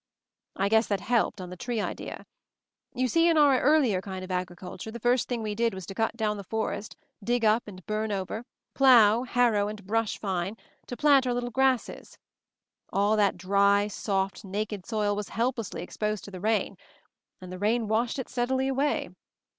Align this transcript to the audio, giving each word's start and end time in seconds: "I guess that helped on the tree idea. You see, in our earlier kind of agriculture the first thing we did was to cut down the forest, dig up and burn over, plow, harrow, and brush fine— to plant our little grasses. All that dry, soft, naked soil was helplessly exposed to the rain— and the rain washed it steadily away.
"I 0.55 0.67
guess 0.67 0.87
that 0.87 0.99
helped 1.01 1.39
on 1.39 1.51
the 1.51 1.55
tree 1.55 1.79
idea. 1.79 2.25
You 2.95 3.07
see, 3.07 3.27
in 3.27 3.37
our 3.37 3.61
earlier 3.61 4.01
kind 4.01 4.23
of 4.23 4.31
agriculture 4.31 4.89
the 4.89 4.99
first 4.99 5.27
thing 5.29 5.43
we 5.43 5.53
did 5.53 5.75
was 5.75 5.85
to 5.85 5.93
cut 5.93 6.17
down 6.17 6.37
the 6.37 6.43
forest, 6.43 6.95
dig 7.23 7.45
up 7.45 7.67
and 7.67 7.85
burn 7.85 8.11
over, 8.11 8.43
plow, 8.73 9.21
harrow, 9.25 9.67
and 9.67 9.85
brush 9.85 10.17
fine— 10.17 10.57
to 10.87 10.97
plant 10.97 11.27
our 11.27 11.35
little 11.35 11.51
grasses. 11.51 12.17
All 12.91 13.15
that 13.15 13.37
dry, 13.37 13.87
soft, 13.89 14.43
naked 14.43 14.87
soil 14.87 15.15
was 15.15 15.29
helplessly 15.29 15.83
exposed 15.83 16.23
to 16.23 16.31
the 16.31 16.41
rain— 16.41 16.77
and 17.39 17.51
the 17.51 17.59
rain 17.59 17.87
washed 17.87 18.17
it 18.17 18.27
steadily 18.27 18.69
away. 18.69 19.11